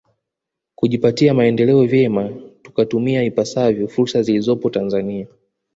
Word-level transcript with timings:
Kujipatia 0.75 1.33
maendeleo 1.33 1.85
vyema 1.85 2.29
tukatumia 2.61 3.23
ipasavyo 3.23 3.87
fursa 3.87 4.21
zilizopo 4.21 4.69
Tanzania 4.69 5.27